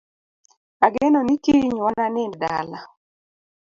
[0.85, 2.79] Ageno ni kiny wananind dala